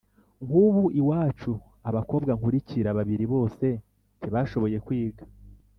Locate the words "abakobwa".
1.89-2.31